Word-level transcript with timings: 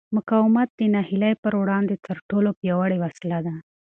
مقاومت 0.17 0.69
د 0.79 0.81
ناهیلۍ 0.93 1.33
پر 1.43 1.53
وړاندې 1.61 1.95
تر 2.05 2.17
ټولو 2.29 2.49
پیاوړې 2.59 2.97
وسله 3.03 3.39
ده. 3.45 3.55